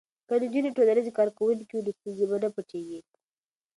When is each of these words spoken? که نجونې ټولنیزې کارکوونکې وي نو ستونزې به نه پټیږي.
که 0.27 0.33
نجونې 0.43 0.69
ټولنیزې 0.77 1.11
کارکوونکې 1.17 1.73
وي 1.73 1.83
نو 1.85 1.91
ستونزې 1.97 2.25
به 2.29 2.37
نه 2.43 2.49
پټیږي. 2.55 2.99